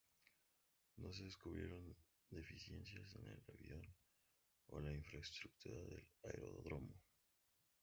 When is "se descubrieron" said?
1.13-1.95